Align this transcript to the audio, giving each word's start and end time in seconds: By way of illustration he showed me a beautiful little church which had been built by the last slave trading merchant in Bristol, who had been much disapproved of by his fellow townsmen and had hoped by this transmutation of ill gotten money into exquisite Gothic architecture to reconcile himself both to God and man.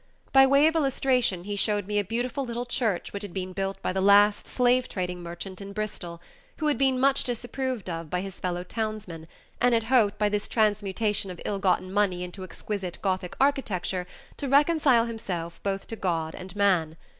By 0.33 0.47
way 0.47 0.65
of 0.65 0.75
illustration 0.75 1.43
he 1.43 1.55
showed 1.55 1.85
me 1.85 1.99
a 1.99 2.03
beautiful 2.03 2.43
little 2.43 2.65
church 2.65 3.13
which 3.13 3.21
had 3.21 3.35
been 3.35 3.53
built 3.53 3.79
by 3.83 3.93
the 3.93 4.01
last 4.01 4.47
slave 4.47 4.87
trading 4.87 5.21
merchant 5.21 5.61
in 5.61 5.73
Bristol, 5.73 6.19
who 6.57 6.65
had 6.65 6.79
been 6.79 6.99
much 6.99 7.23
disapproved 7.23 7.87
of 7.87 8.09
by 8.09 8.21
his 8.21 8.39
fellow 8.39 8.63
townsmen 8.63 9.27
and 9.61 9.75
had 9.75 9.83
hoped 9.93 10.17
by 10.17 10.27
this 10.27 10.47
transmutation 10.47 11.29
of 11.29 11.39
ill 11.45 11.59
gotten 11.59 11.93
money 11.93 12.23
into 12.23 12.43
exquisite 12.43 12.97
Gothic 13.03 13.35
architecture 13.39 14.07
to 14.37 14.47
reconcile 14.49 15.05
himself 15.05 15.61
both 15.61 15.85
to 15.85 15.95
God 15.95 16.33
and 16.33 16.55
man. 16.55 16.97